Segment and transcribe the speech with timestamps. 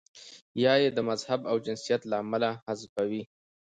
[0.63, 3.23] یا یې د مذهب او جنسیت له امله حذفوي.